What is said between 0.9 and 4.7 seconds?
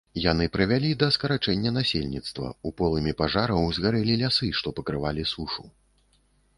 да скарачэння насельніцтва, у полымі пажараў згарэлі лясы, што